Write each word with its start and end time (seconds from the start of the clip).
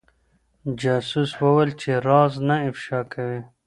جاسوس 0.81 1.31
وويل 1.41 1.69
چي 1.81 1.91
راز 2.07 2.33
نه 2.47 2.55
افشا 2.69 2.99
کوي. 3.13 3.39